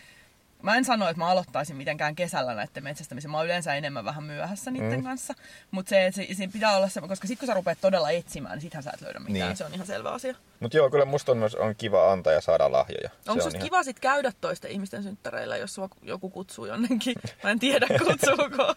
[0.64, 3.30] Mä en sano, että mä aloittaisin mitenkään kesällä näiden metsästämisen.
[3.30, 5.04] Mä oon yleensä enemmän vähän myöhässä niiden mm.
[5.04, 5.35] kanssa.
[5.71, 8.61] Mutta se, se, siinä pitää olla se, koska sit kun sä rupeat todella etsimään, niin
[8.61, 9.49] sittenhän sä et löydä mitään.
[9.49, 9.56] Niin.
[9.56, 10.35] Se on ihan selvä asia.
[10.61, 13.11] Mutta joo, kyllä musta on, myös- on kiva antaa ja saada lahjoja.
[13.28, 13.64] Onko se on ihan...
[13.64, 17.14] kiva sit käydä toisten ihmisten synttäreillä, jos sua joku kutsuu jonnekin?
[17.42, 18.75] Mä en tiedä, kutsuuko.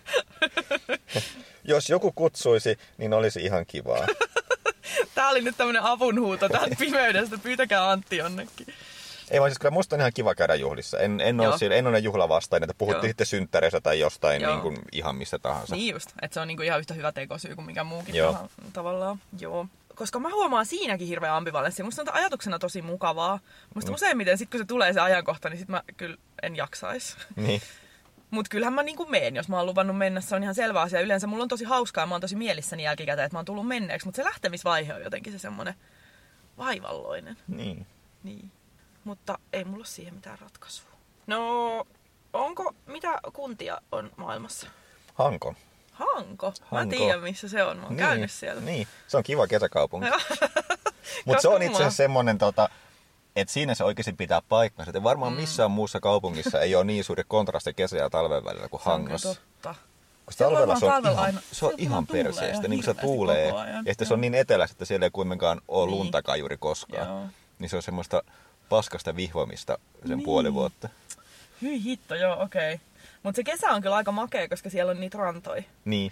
[1.64, 4.08] Jos joku kutsuisi, niin olisi ihan kivaa.
[5.16, 7.38] Tää oli nyt tämmönen avunhuuto täältä pimeydestä.
[7.38, 8.68] Pyytäkää Antti jonnekin.
[9.32, 11.00] Ei vaan siis kyllä musta on ihan kiva käydä juhlissa.
[11.00, 13.08] En, en, ole, siellä, en ole juhlavastainen, että puhutte Joo.
[13.08, 14.52] sitten synttäreissä tai jostain Joo.
[14.52, 15.76] niin kuin, ihan missä tahansa.
[15.76, 18.32] Niin just, että se on niinku ihan yhtä hyvä tekosyy kuin mikä muukin Joo.
[18.34, 19.20] tahan, tavallaan.
[19.40, 19.68] Joo.
[19.96, 21.84] Koska mä huomaan siinäkin hirveä ambivalenssi.
[21.84, 23.40] Musta on ajatuksena tosi mukavaa.
[23.76, 23.96] Musta Mm.
[23.96, 27.18] useimmiten sit kun se tulee se ajankohta, niin sit mä kyllä en jaksais.
[27.36, 27.62] Niin.
[28.32, 31.02] Mut kyllähän mä niinku meen, jos mä oon luvannut mennä, se on ihan selvä asia.
[31.02, 33.68] Yleensä mulla on tosi hauskaa ja mä oon tosi mielissäni jälkikäteen, että mä oon tullut
[33.68, 34.08] menneeksi.
[34.08, 35.74] Mutta se lähtemisvaihe on jotenkin se semmonen
[36.58, 37.38] vaivalloinen.
[37.48, 37.86] niin.
[38.24, 38.52] Niin.
[39.08, 40.90] Mutta ei mulla ole siihen mitään ratkaisua.
[41.28, 41.40] No,
[42.34, 44.68] onko, mitä kuntia on maailmassa?
[45.14, 45.56] Hanko.
[45.92, 46.54] Hanko.
[46.72, 46.96] Mä Hanko.
[46.96, 47.78] tiedän, missä se on.
[47.78, 47.98] Mä oon niin.
[48.08, 48.62] käynyt siellä.
[48.62, 50.08] Niin, se on kiva kesäkaupunki.
[51.26, 52.70] Mutta se on itse asiassa semmonen, tota,
[53.36, 54.90] että siinä se oikeasti pitää paikkansa.
[54.90, 55.40] Että varmaan Mm.
[55.40, 58.94] missään muussa kaupungissa ei ole niin suuri kontrasti kesä- ja talven välillä kuin Se on
[58.94, 59.30] Hangossa.
[59.36, 59.76] totta.
[60.26, 63.02] Kun Siellä talvella se on talvella ihan, aina- se on ihan perseestä, niin kuin se
[63.02, 63.48] tuulee.
[63.48, 65.98] Ja sitten se on niin etelässä, että siellä ei kuitenkaan ole Niin.
[65.98, 67.08] luntakaan juuri koskaan.
[67.08, 67.26] Joo.
[67.60, 68.24] Niin se on semmoista
[68.70, 69.78] paskasta vihvoimista
[70.08, 70.26] sen Niin.
[70.26, 70.90] puoli vuotta.
[71.62, 72.74] Hyi hitto, joo, okei.
[72.74, 72.86] Okay.
[73.24, 75.64] Mutta se kesä on kyllä aika makea, koska siellä on niitä rantoja.
[75.86, 76.12] Niin,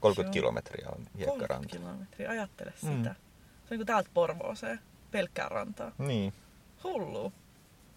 [0.00, 0.42] 30 Joo.
[0.42, 1.76] kilometriä on 30 hiekkaranta.
[1.76, 2.92] kilometriä, ajattele sitä.
[2.92, 3.04] Mm.
[3.04, 3.16] Se on
[3.70, 5.92] niinku täältä Porvooseen, pelkkää rantaa.
[5.98, 6.32] Niin.
[6.84, 7.32] Hullu.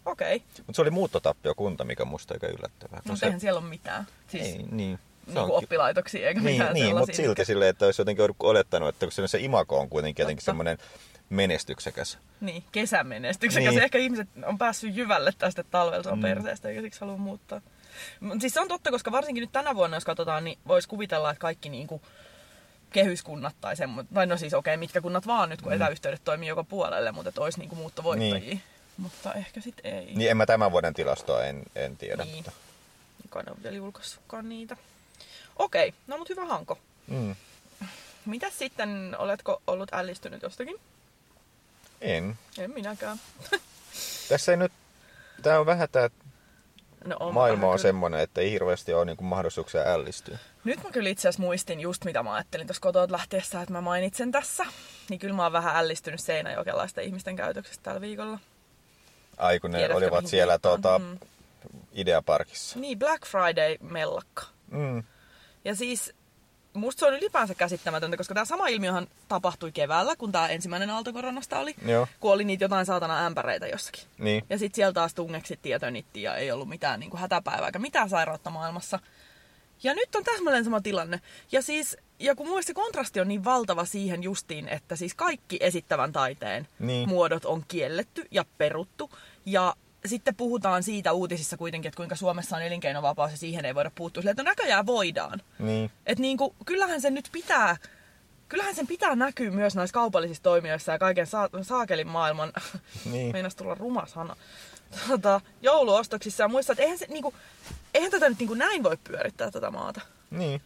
[0.04, 0.36] Okei.
[0.36, 0.48] Okay.
[0.56, 3.00] Mutta se oli muuttotappiokunta, mikä musta aika yllättävää.
[3.04, 4.06] Mutta se, eihän siellä ole mitään.
[4.28, 4.98] Siis ei, niin.
[5.26, 8.88] Se niinku on, oppilaitoksia eikä niin, mitään niin mutta silti silleen, että olisi jotenkin olettanut,
[8.88, 10.78] että kun se, se imako on kuitenkin jotenkin semmoinen
[11.30, 12.18] menestyksekäs.
[12.40, 13.64] Niin, kesämenestyksekäs.
[13.64, 13.74] Niin.
[13.74, 13.84] Niin.
[13.84, 16.22] Ehkä ihmiset on päässyt jyvälle tästä että talvella se on Mm.
[16.22, 17.60] perseestä, eikä siksi halua muuttaa.
[18.20, 21.30] Mut Siis se on totta, koska varsinkin nyt tänä vuonna, jos katsotaan, niin voisi kuvitella,
[21.30, 22.02] että kaikki niinku
[22.90, 25.76] kehyskunnat tai semmoinen, tai no siis okei, okay, mitkä kunnat vaan nyt, kun Mm.
[25.76, 28.38] etäyhteydet toimii joka puolelle, mutta että olisi niinku muuttovoittajia.
[28.40, 28.62] Niin.
[28.96, 30.14] Mutta ehkä sitten ei.
[30.14, 32.24] Niin en mä tämän vuoden tilastoa en, en tiedä.
[32.24, 32.36] Niin.
[32.36, 32.52] Mutta,
[33.22, 34.76] Kukaan ole vielä julkaissutkaan niitä.
[35.56, 36.78] Okei, no mut hyvä Hanko.
[37.06, 37.34] mm,
[38.26, 40.76] Mitäs sitten, oletko ollut ällistynyt jostakin?
[42.00, 42.38] En.
[42.58, 43.20] En minäkään.
[44.28, 44.72] Tässä ei nyt,
[45.42, 46.10] tää on vähän tää
[47.04, 47.82] No, on maailma on kyllä.
[47.82, 50.38] semmonen, että ei hirveästi ole niinku mahdollisuuksia ällistyä.
[50.64, 53.80] Nyt mä kyllä itse asiassa muistin just mitä mä ajattelin tuossa kotoa lähtiessä, että mä
[53.80, 54.64] mainitsen tässä.
[55.10, 58.38] Niin kyllä mä oon vähän ällistynyt seinäjokelaisten ihmisten käytöksestä tällä viikolla.
[59.36, 60.82] Ai kun ne Tiedätkö, olivat siellä viittaan?
[60.82, 61.18] tota, Mm.
[61.92, 62.78] Ideaparkissa.
[62.78, 64.42] Niin, Black Friday-mellakka.
[64.70, 65.02] Mm.
[65.64, 66.14] Ja siis
[66.78, 71.12] musta se on ylipäänsä käsittämätöntä, koska tämä sama ilmiöhän tapahtui keväällä, kun tämä ensimmäinen aalto
[71.12, 71.74] koronasta oli.
[71.86, 74.02] Joo, Kun oli niitä jotain saatana ämpäreitä jossakin.
[74.18, 74.44] niin.
[74.50, 77.78] Ja sitten siellä taas tungeksit ja tönittiin ja ei ollut mitään niin kuin hätäpäivää eikä
[77.78, 78.98] mitään sairautta maailmassa.
[79.82, 81.20] Ja nyt on täsmälleen sama tilanne.
[81.52, 85.56] Ja siis, ja kun mun se kontrasti on niin valtava siihen justiin, että siis kaikki
[85.60, 87.08] esittävän taiteen Niin.
[87.08, 89.10] muodot on kielletty ja peruttu.
[89.46, 89.74] Ja
[90.06, 94.20] sitten puhutaan siitä uutisissa kuitenkin, että kuinka Suomessa on elinkeinovapaus ja siihen ei voida puuttua.
[94.20, 95.42] Silleen, että no näköjään voidaan.
[95.58, 95.90] Niin.
[96.06, 97.76] Että niinku, kyllähän sen nyt pitää,
[98.48, 102.52] kyllähän sen pitää näkyä myös näissä kaupallisissa toimijoissa ja kaiken sa- saakelin maailman,
[103.12, 103.32] Niin.
[103.32, 104.36] meinas tulla ruma sana,
[105.08, 107.34] tota, jouluostoksissa ja muissa, että eihän, se, niinku,
[107.94, 110.00] eihän tätä nyt niinku näin voi pyörittää tätä maata.
[110.30, 110.62] Niin.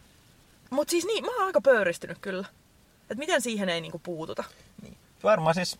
[0.69, 2.45] Mutta siis niin, mä oon aika pöyristynyt kyllä.
[3.01, 4.43] Että miten siihen ei niinku puututa.
[5.23, 5.77] Varmaan siis,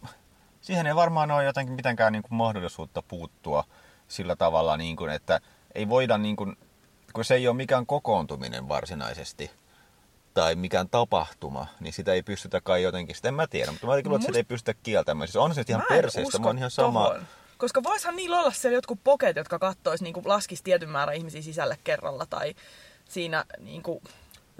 [0.64, 3.64] siihen ei varmaan ole jotenkin mitenkään niin kuin mahdollisuutta puuttua
[4.08, 5.40] sillä tavalla, niin kuin, että
[5.76, 6.58] ei voida niin kuin,
[7.14, 9.52] kun se ei ole mikään kokoontuminen varsinaisesti
[10.34, 13.94] tai mikään tapahtuma, niin sitä ei pystytä kai jotenkin, sitä en mä tiedä, mutta mä
[13.94, 15.28] luulen, että sitä ei pystytä kieltämään.
[15.28, 17.04] Siis on se ihan Mä usko mä oon ihan sama.
[17.08, 17.28] tohon.
[17.58, 21.42] Koska voishan niillä olla siellä jotkut poket, jotka kattois, niin kuin laskis tietyn määrän ihmisiä
[21.42, 22.56] sisälle kerralla tai
[23.10, 24.02] siinä niin kuin,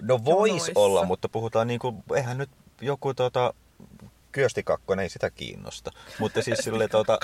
[0.02, 0.72] No vois jonoissa.
[0.74, 3.54] olla, mutta puhutaan niinku, eihän nyt joku tota,
[4.34, 5.90] kyöstikakkonen ei sitä kiinnosta.
[6.18, 7.18] Mutta siis sille tota,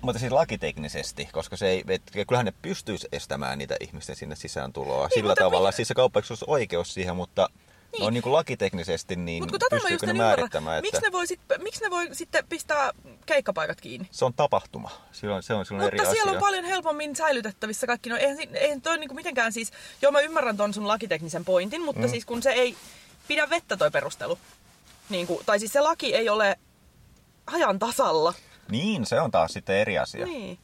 [0.00, 4.72] mutta siis lakiteknisesti, koska se ei, et, kyllähän ne pystyisi estämään niitä ihmisten sinne sisään
[4.72, 5.68] tuloa niin, sillä tavalla.
[5.68, 7.48] mi- Siis se kauppaksi olisi oikeus siihen, mutta
[7.92, 8.06] niin.
[8.06, 11.40] On niin kuin lakiteknisesti, niin Mut kun pystyykö ne määrittämään, että miksi ne, voi sit,
[11.58, 12.92] miksi ne voi sitten pistää
[13.26, 14.08] keikkapaikat kiinni?
[14.10, 14.90] se on tapahtuma.
[15.12, 16.38] Silloin, se on silloin eri Mutta siellä asia.
[16.38, 18.10] on paljon helpommin säilytettävissä kaikki.
[18.10, 19.72] No eihän, eihän toi niinku mitenkään siis...
[20.02, 22.08] Joo, mä ymmärrän ton sun lakiteknisen pointin, mutta mm.
[22.08, 22.76] siis kun se ei
[23.28, 24.38] pidä vettä toi perustelu.
[25.08, 26.58] Niinku, tai siis se laki ei ole
[27.46, 28.34] ajan tasalla.
[28.70, 30.26] Niin, se on taas sitten eri asia.
[30.26, 30.58] Niin.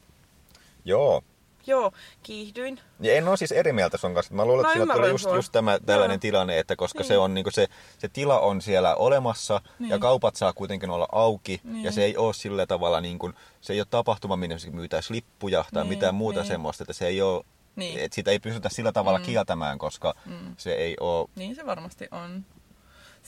[0.85, 1.23] Joo.
[1.67, 1.91] Joo,
[2.23, 2.79] kiihdyin.
[2.99, 4.33] Ja en ole siis eri mieltä sun kanssa.
[4.33, 6.19] Mä luulen, että tulee ymmärrän just, just tämä tällainen Joo.
[6.19, 7.07] tilanne, että koska Niin.
[7.07, 9.89] se, on, niin se, se tila on siellä olemassa niin.
[9.89, 10.01] ja Niin.
[10.01, 11.83] kaupat saa kuitenkin olla auki Niin.
[11.83, 15.13] ja se ei ole sillä tavalla, niin kuin, se ei ole tapahtuma, minne se myytäisi
[15.13, 16.47] lippuja tai Niin, mitään muuta niin.
[16.47, 17.43] semmoista, että se ei ole,
[17.75, 17.99] Niin.
[17.99, 19.25] että sitä ei pystytä sillä tavalla mm.
[19.25, 20.55] kieltämään, koska mm.
[20.57, 22.45] se ei ole Niin se varmasti on.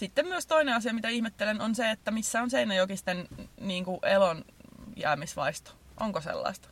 [0.03, 3.27] Sitten myös toinen asia, mitä ihmettelen, on se, että missä on Seinäjokisten
[3.59, 4.45] niin kuin elon
[4.95, 5.71] jäämisvaisto.
[5.99, 6.69] Onko sellaista?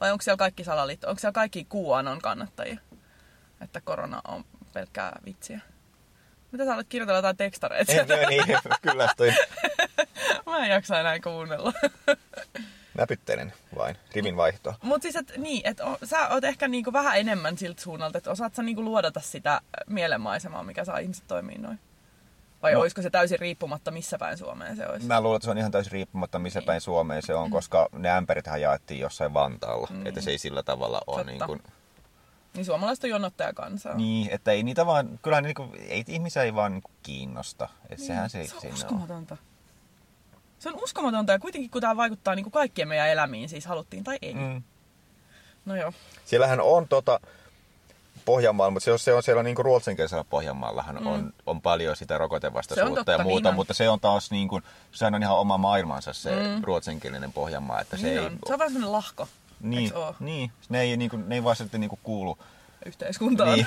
[0.00, 1.08] Vai onko siellä kaikki salaliitto?
[1.08, 2.80] Onko siellä kaikki QAnon kannattajia?
[3.60, 5.60] Että korona on pelkkää vitsiä.
[6.52, 7.92] Mitä sä olet kirjoitella jotain tekstareita?
[7.92, 8.44] En, no niin,
[8.82, 9.34] kyllästyin.
[10.46, 11.72] Mä en jaksa enää kuunnella.
[12.98, 14.74] Näpyttelen vain, rivin vaihtoa.
[14.82, 18.30] Mutta siis, et, niin, että o, sä oot ehkä niinku vähän enemmän siltä suunnalta, että
[18.30, 21.78] osaat sä niinku luodata sitä mielenmaisemaa, mikä saa ihmiset toimii noin?
[22.62, 22.80] Vai No.
[22.80, 25.06] olisiko se täysin riippumatta, missä päin Suomeen se olisi?
[25.06, 26.66] Mä luulen, että se on ihan täysin riippumatta, missä Niin.
[26.66, 29.88] päin Suomeen se on, koska ne ämpärithän jaettiin jossain Vantaalla.
[29.90, 30.06] Niin.
[30.06, 31.30] Että se ei sillä tavalla ole Totta.
[31.32, 31.62] niin kuin,
[32.54, 33.94] Niin suomalaiset on jonottajakansaa.
[33.94, 37.64] Niin, että ei niitä vaan, kyllähän niinku, ei, ihmisiä ei vaan niinku kiinnosta.
[37.82, 38.78] Että niin, sehän se, se on siinä on.
[38.82, 39.36] uskomatonta.
[40.58, 44.04] Se on uskomatonta ja kuitenkin kun tämä vaikuttaa niin kuin kaikkien meidän elämiin, siis haluttiin
[44.04, 44.34] tai ei.
[44.34, 44.40] Mm.
[44.40, 44.62] Mm.
[45.64, 45.92] No joo.
[46.24, 47.20] Siellähän on tota,
[48.24, 51.06] Pohjanmaalla, mutta se on, se on siellä niinku ruotsinkielisellä Pohjanmaallahan mm.
[51.06, 53.54] on, on paljon sitä rokotevastaisuutta ja niin muuta, on.
[53.54, 54.60] mutta se on taas niinku,
[54.92, 56.62] sehän on ihan oma maailmansa se mm.
[56.64, 58.24] ruotsinkielinen Pohjanmaa, että se Niin ei...
[58.26, 58.38] on.
[58.46, 59.28] Se on vähän sellainen lahko,
[59.60, 62.38] niin, niin, ne ei, niinku, ne ei vaan sitten niinku kuulu.
[62.86, 63.52] yhteiskuntaan.
[63.52, 63.66] Niin.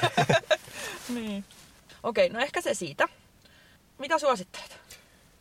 [1.16, 1.46] niin.
[2.04, 3.08] Okei, no ehkä se siitä.
[3.98, 4.80] Mitä suosittelet?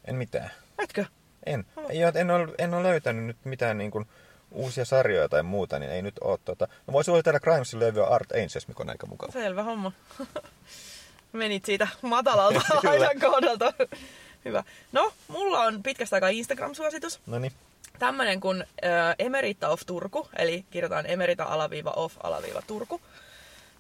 [0.04, 0.50] En mitään.
[0.78, 1.04] Etkö?
[1.46, 1.66] En.
[1.88, 4.06] Ei, oo- en, ole, en ole löytänyt nyt mitään niin kuin,
[4.54, 6.68] uusia sarjoja tai muuta, niin ei nyt ole tota...
[6.86, 9.32] No voi suositella Crimesin levyä Art Angels, mikä on aika mukava.
[9.32, 9.92] Selvä homma.
[11.32, 12.92] Menit siitä matalalta Kyllä.
[12.92, 13.72] ajan kohdalta.
[14.44, 14.64] Hyvä.
[14.92, 17.20] No, mulla on pitkästä aikaa Instagram-suositus.
[17.26, 17.52] No niin.
[17.98, 23.00] Tämmönen kuin äh, Emerita of Turku, eli kirjoitetaan Emerita alaviiva of alaviiva Turku.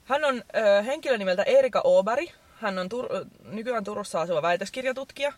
[0.04, 2.32] Hän on äh, henkilö nimeltä Erika Oberi.
[2.60, 5.32] Hän on Tur- nykyään Turussa asuva väitöskirjatutkija.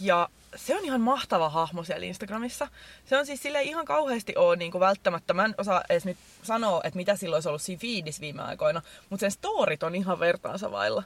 [0.00, 2.68] Ja se on ihan mahtava hahmo siellä Instagramissa.
[3.04, 5.34] Se on siis sille ihan kauheasti ole niin kuin välttämättä.
[5.34, 8.82] Mä en osaa edes nyt sanoa, että mitä silloin olisi ollut siinä feedissä viime aikoina.
[9.10, 11.02] Mutta sen storit on ihan vertaansa vailla.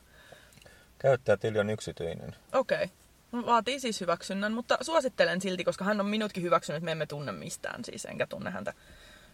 [0.98, 2.36] Käyttäjätili on yksityinen.
[2.52, 2.84] Okei.
[3.32, 3.46] Okay.
[3.46, 7.84] Vaatii siis hyväksynnän, mutta suosittelen silti, koska hän on minutkin hyväksynyt, me emme tunne mistään
[7.84, 8.74] siis, enkä tunne häntä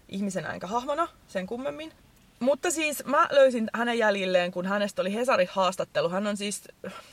[0.09, 1.93] ihmisenä enkä hahmona sen kummemmin.
[2.41, 6.09] Mutta siis mä löysin hänen jäljilleen, kun hänestä oli Hesarin haastattelu.
[6.09, 6.63] Hän on siis,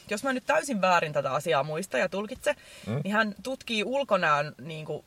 [0.10, 2.56] jos mä nyt täysin väärin tätä asiaa muista ja tulkitse,
[2.88, 3.02] mm.
[3.04, 5.06] niin hän tutkii ulkonäön niin kuin,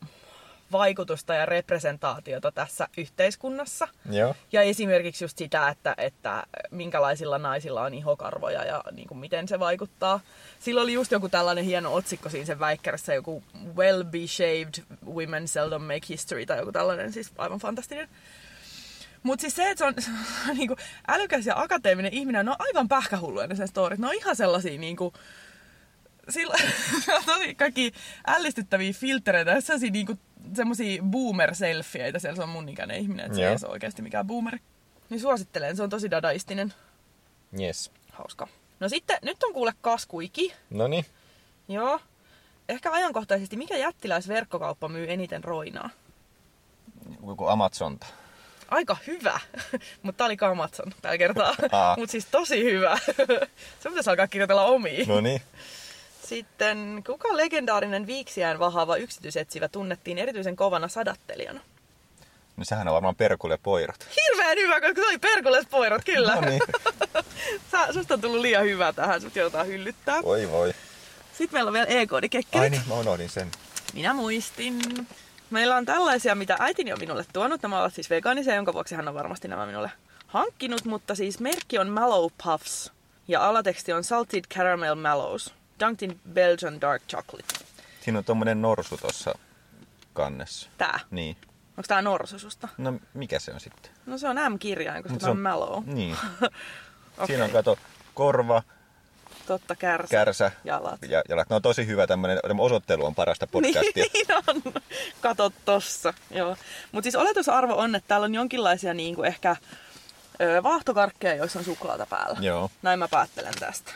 [0.72, 3.88] vaikutusta ja representaatiota tässä yhteiskunnassa.
[4.10, 4.34] Joo.
[4.52, 9.58] Ja esimerkiksi just sitä, että, että minkälaisilla naisilla on ihokarvoja ja niin kuin miten se
[9.58, 10.20] vaikuttaa.
[10.60, 13.42] Sillä oli just joku tällainen hieno otsikko siinä sen väikkärässä, joku
[13.76, 18.08] Well Be-Shaved Women Seldom Make History tai joku tällainen, siis aivan fantastinen.
[19.24, 20.76] Mutta siis se, että se on, se on niinku
[21.08, 23.98] älykäs ja akateeminen ihminen, ne on aivan pähkähulluja ne sen storit.
[23.98, 25.12] Ne on ihan sellaisia niinku,
[26.28, 26.54] sillä,
[27.26, 27.92] tosi kaikki
[28.26, 30.18] ällistyttäviä filtreitä, sellaisia niinku,
[30.54, 34.58] semmosia boomer-selfieitä, siellä se on mun ikäinen ihminen, että se ei ole oikeasti mikään boomer.
[35.10, 36.74] Niin suosittelen, se on tosi dadaistinen.
[37.60, 37.90] Yes.
[38.12, 38.48] Hauska.
[38.80, 40.54] No sitten, nyt on kuule kaskuiki.
[40.70, 41.06] No niin.
[41.68, 42.00] Joo.
[42.68, 45.90] Ehkä ajankohtaisesti, mikä jättiläisverkkokauppa myy eniten roinaa?
[47.26, 48.06] Joku Amazonta.
[48.68, 49.40] Aika hyvä,
[50.02, 51.54] mutta tää oli Amazon tällä kertaa.
[51.72, 51.96] Aa.
[51.98, 52.98] Mutta siis tosi hyvä.
[53.80, 55.08] Se pitäisi alkaa kirjoitella omiin.
[55.08, 55.42] No niin.
[56.24, 61.60] Sitten, kuka legendaarinen viiksiään vahaava yksityisetsivä tunnettiin erityisen kovana sadattelijana?
[62.56, 64.06] No sehän on varmaan Perkule Poirot.
[64.16, 66.34] Hirveän hyvä, koska se oli Perkules Poirot, kyllä.
[66.34, 66.60] No niin.
[67.72, 70.22] Sä, susta on tullut liian hyvä tähän, sut joudutaan hyllyttää.
[70.22, 70.74] Voi voi.
[71.38, 72.62] Sitten meillä on vielä e-koodikekkerit.
[72.62, 73.50] Ai niin, mä unohdin sen.
[73.94, 74.80] Minä muistin.
[75.54, 77.62] Meillä on tällaisia, mitä äitini on minulle tuonut.
[77.62, 79.90] Nämä ovat siis vegaanisia, jonka vuoksi hän on varmasti nämä minulle
[80.26, 80.84] hankkinut.
[80.84, 82.92] Mutta siis merkki on Mallow Puffs
[83.28, 85.54] ja alateksti on Salted Caramel Mallows.
[85.80, 87.54] Dunked in Belgian Dark Chocolate.
[88.00, 89.38] Siinä on tommonen norsu tuossa
[90.12, 90.70] kannessa.
[90.78, 91.00] Tää.
[91.10, 91.36] Niin.
[91.70, 92.68] Onko tää norsu susta?
[92.78, 93.92] No mikä se on sitten?
[94.06, 95.82] No se on M-kirjain, koska Mut se on Mallow.
[95.86, 96.16] Niin.
[96.42, 97.26] Okei.
[97.26, 97.78] Siinä on kato
[98.14, 98.62] korva,
[99.46, 100.10] Totta, kärsä.
[100.10, 101.02] kärsä Jalat.
[101.08, 101.50] ja jalat.
[101.50, 104.04] No on tosi hyvä tämmönen, tämä osoittelu on parasta podcastia.
[104.14, 104.82] Niin on.
[105.20, 106.14] Kato tossa.
[106.30, 106.56] Joo.
[106.92, 109.56] Mutta siis oletusarvo on, että täällä on jonkinlaisia niinku ehkä
[110.40, 112.38] ö, vaahtokarkkeja, joissa on suklaata päällä.
[112.40, 112.70] Joo.
[112.82, 113.92] Näin mä päättelen tästä.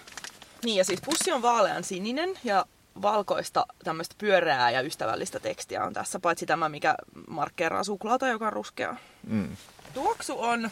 [0.65, 2.67] Niin ja siis pussi on vaalean sininen ja
[3.03, 6.95] valkoista tämmöistä pyöreää ja ystävällistä tekstiä on tässä, paitsi tämä, mikä
[7.29, 8.97] markkeeraa suklaata, joka on ruskeaa.
[9.27, 9.57] Mm.
[9.95, 10.71] Tuoksu on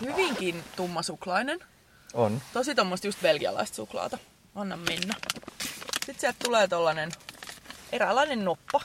[0.00, 1.60] hyvinkin tummasuklainen.
[2.14, 2.42] On.
[2.52, 4.18] Tosi tommoista just belgialaista suklaata.
[4.54, 5.14] Anna mennä.
[5.94, 7.12] Sitten sieltä tulee tollanen
[7.92, 8.80] eräänlainen noppa.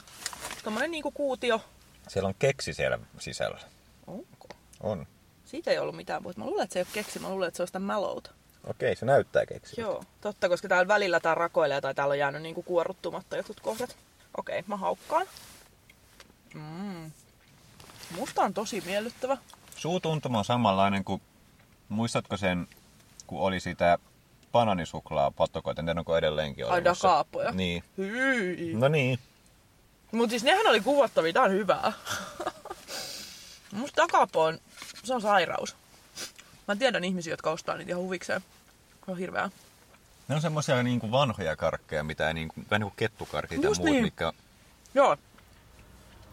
[0.64, 1.62] Tommonen niinku kuutio.
[2.08, 3.60] Siellä on keksi siellä sisällä.
[4.08, 4.48] Onko?
[4.80, 5.08] On.
[5.46, 6.42] Siitä ei ollut mitään puhuttu.
[6.42, 7.20] Mä luulen, että se ei ole keksi.
[7.20, 8.32] Mä luulen, että se on sitä mallowta.
[8.68, 9.82] Okei, se näyttää keksi.
[9.82, 13.96] Joo, totta, koska täällä välillä tää rakoilee tai täällä on jäänyt niinku kuorruttumatta jotkut kohdat.
[14.38, 15.28] Okei, mä haukkaan.
[16.54, 17.12] Mm.
[18.12, 19.38] Musta on tosi miellyttävä.
[19.76, 21.22] Suutuntuma on samanlainen kuin,
[21.90, 22.68] muistatko sen,
[23.28, 23.98] kun oli sitä
[24.52, 27.08] bananisuklaa patokoita, en tiedä onko edelleenkin olemassa.
[27.08, 27.52] dakaapoja.
[27.52, 27.84] Niin.
[27.98, 28.74] Hyi.
[28.74, 29.20] No niin.
[30.12, 31.94] Mut siis nehän oli kuvattavia, tää on hyvää.
[33.72, 34.60] Musta takapo on,
[35.04, 35.76] se on sairaus.
[36.68, 38.42] Mä tiedän ihmisiä, jotka ostaa niitä ihan huvikseen.
[39.06, 39.50] Se on hirveää.
[40.28, 44.04] Ne on semmosia niinku vanhoja karkkeja, mitä ei niinku, vähän niinku kettukarkit ja muut, niin.
[44.04, 44.34] mitkä
[44.94, 45.18] Joo.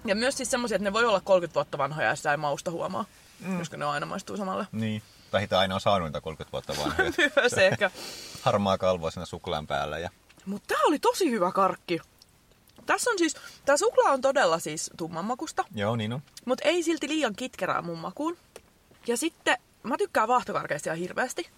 [0.04, 2.70] Ja myös siis semmosia, että ne voi olla 30 vuotta vanhoja ja sitä ei mausta
[2.70, 3.04] huomaa.
[3.40, 3.58] Mm.
[3.58, 4.66] Koska ne aina maistuu samalle.
[4.72, 5.02] Niin.
[5.40, 7.12] Hitä aina on saanut niitä 30 vuotta vanhoja.
[7.36, 7.90] Myös ehkä.
[8.42, 9.98] Harmaa kalvoa siinä suklaan päällä.
[9.98, 10.10] Ja...
[10.46, 12.00] Mutta tää oli tosi hyvä karkki.
[12.86, 16.22] Tässä on siis, tää suklaa on todella siis tummanmakusta, Joo, niin on.
[16.44, 18.36] mutta ei silti liian kitkerää mun makuun.
[19.06, 21.50] Ja sitten, mä tykkään vaahtokarkeista ihan hirveästi.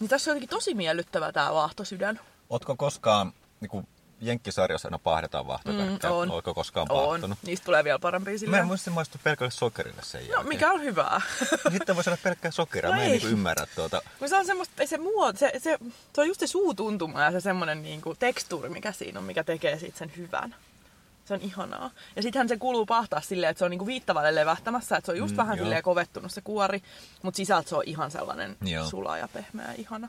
[0.00, 2.20] Niin tässä on jotenkin tosi miellyttävä tää vaahtosydän.
[2.50, 3.84] Ootko koskaan, niinku
[4.26, 6.12] Jenkkisarjassa aina paahdetaan vaahtokarkkeja.
[6.12, 6.30] Mm, on.
[6.30, 7.06] Ootko koskaan On.
[7.08, 7.38] paahtonut?
[7.42, 8.50] Niistä tulee vielä parempia sillä.
[8.56, 10.48] Mä en muista, se maistuu pelkälle sokerille sen No, jälkeen.
[10.48, 11.20] mikä on hyvää.
[11.72, 12.90] Sitten voisi olla pelkkää sokeria.
[12.90, 14.02] No mä en niinku ymmärrä tuota.
[14.18, 15.78] Kun se on semmoista, se muoto, se, se,
[16.14, 19.78] se on just se suutuntuma ja se semmoinen niinku tekstuuri, mikä siinä on, mikä tekee
[19.78, 20.54] siitä sen hyvän.
[21.24, 21.90] Se on ihanaa.
[22.16, 25.18] Ja sittenhän se kuuluu pahtaa silleen, että se on niinku viittavalle levähtämässä, että se on
[25.18, 25.64] just Mm, mm, vähän joo.
[25.64, 26.82] silleen kovettunut se kuori,
[27.22, 28.86] mutta sisältä se on ihan sellainen Joo.
[28.86, 30.08] sula ja pehmeä ja ihana.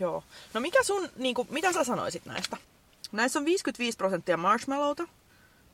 [0.00, 0.24] Joo.
[0.54, 2.56] No mikä sun, niinku, mitä sä sanoisit näistä?
[3.12, 5.08] Näissä on 55 prosenttia marshmallowta,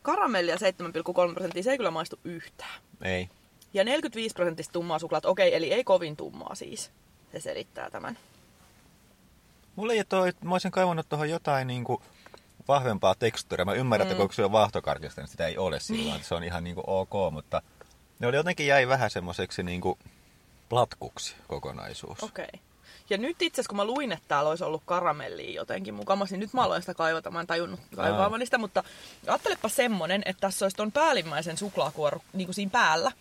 [0.03, 2.81] karamellia 7,3 prosenttia, se ei kyllä maistu yhtään.
[3.03, 3.29] Ei.
[3.75, 6.90] Ja 45 prosenttista tummaa suklaata, okei, eli ei kovin tummaa siis.
[7.33, 8.18] Se selittää tämän.
[9.77, 12.03] Mulla ei toi, mä olisin kaivannut tuohon jotain niinku
[12.68, 13.64] vahvempaa tekstuuria.
[13.64, 14.12] Mä ymmärrän, mm.
[14.12, 16.25] että kun se on vaahtokarkista, niin sitä ei ole silloin.
[16.25, 17.62] Se on ihan niinku ok, mutta
[18.18, 19.99] ne oli jotenkin jäi vähän semmoiseksi niinku
[20.68, 22.22] platkuksi kokonaisuus.
[22.22, 22.44] Okei.
[22.44, 22.65] Okay.
[23.11, 26.40] Ja nyt itse asiassa, kun mä luin, että täällä olisi ollut karamellia jotenkin mukamassa, niin
[26.40, 27.31] nyt mä aloin sitä kaivata.
[27.31, 28.85] Mä en tajunnut kaivaavani sitä, mutta
[29.27, 33.12] ajattelepa semmonen, että tässä olisi ton päällimmäisen suklaakuoru niin kuin siinä päällä.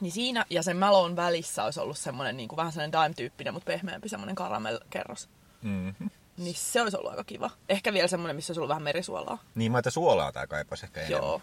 [0.00, 3.66] Niin siinä ja sen malon välissä olisi ollut semmonen niin kuin vähän sellainen daim-tyyppinen, mutta
[3.66, 5.28] pehmeämpi semmonen karamell-kerros.
[5.62, 6.10] Mm-hmm.
[6.36, 7.50] Niin se olisi ollut aika kiva.
[7.68, 9.38] Ehkä vielä semmonen, missä olisi ollut vähän merisuolaa.
[9.54, 11.22] Niin mä että suolaa tää kaipaisi ehkä enemmän.
[11.22, 11.42] Joo,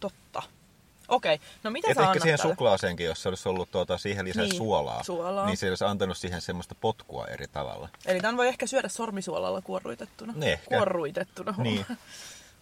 [0.00, 0.42] totta.
[1.08, 2.52] Okei, no mitä Et sä ehkä siihen tälle?
[2.54, 5.46] suklaaseenkin, jos se olisi ollut tuota, siihen lisää Niin, suolaa, suolaa.
[5.46, 7.88] niin se olisi antanut siihen semmoista potkua eri tavalla.
[8.06, 10.32] Eli tämän voi ehkä syödä sormisuolalla kuorruitettuna.
[10.36, 10.76] Niin ehkä.
[10.76, 11.54] Kuorruitettuna.
[11.58, 11.86] Niin.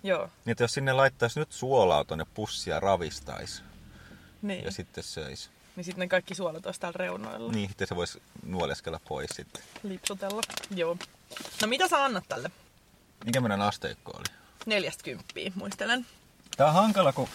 [0.03, 3.63] Joo, Niin, että jos sinne laittaisi nyt suolaa tuonne pussia ravistaisi
[4.43, 4.65] niin.
[4.65, 7.53] ja sitten söisi, Niin sitten ne kaikki suolat olisi täällä reunoilla.
[7.53, 9.63] niin sitten se voisi nuoleskella pois sitten.
[9.83, 10.43] Lipsutella.
[10.75, 10.97] Joo.
[11.63, 12.51] No mitä sä annat tälle?
[13.25, 14.25] Mikä meidän asteikko oli?
[14.67, 16.07] Neljästä kymppiä, muistelen.
[16.61, 17.29] Tää on hankala, kun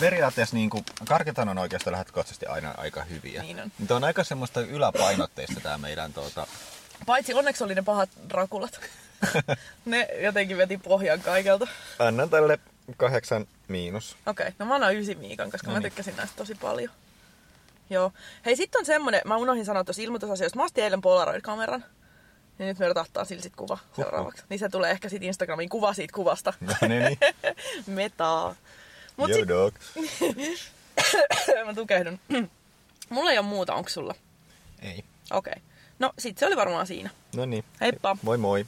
[0.00, 3.42] periaatteessa niin kuin, karketan on oikeastaan lähtökohtaisesti aina aika hyviä.
[3.42, 3.72] Niin on.
[3.78, 6.46] Mutta on aika semmoista yläpainotteista tää meidän tuota...
[7.06, 8.80] Paitsi onneksi oli ne pahat rakulat.
[9.84, 11.66] ne jotenkin veti pohjan kaikelta.
[11.98, 12.58] Annan tälle
[12.96, 14.16] kahdeksan miinus.
[14.26, 15.90] Okei, okay, no mä annan ysi Miikan, koska No mä niin.
[15.90, 16.90] tykkäsin näistä tosi paljon.
[17.90, 18.12] Joo.
[18.46, 21.84] Hei, sitten on semmonen, mä unohdin sanoa tuossa ilmoitusasioissa, mä ostin eilen Polaroid-kameran.
[22.58, 24.44] Niin nyt me otetaan sillä sit kuva seuraavaksi.
[24.48, 26.52] Niin se tulee ehkä sit Instagramiin kuva siitä kuvasta.
[26.60, 27.18] No niin,
[27.86, 28.54] Metaa.
[29.20, 29.74] Mut Yo dog.
[31.66, 32.20] mä tukehdun.
[33.10, 34.14] Mulla ei ole muuta, onko sulla?
[34.82, 35.04] Ei.
[35.30, 35.52] Okei.
[35.52, 35.62] Okay.
[35.98, 37.10] No sit se oli varmaan siinä.
[37.36, 37.64] No niin.
[37.80, 38.16] Heippa.
[38.22, 38.66] Moi moi.